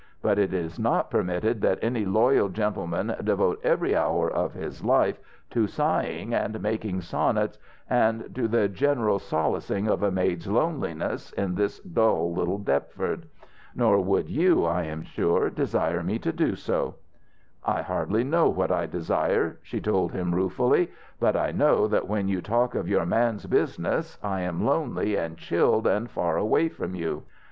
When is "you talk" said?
22.27-22.73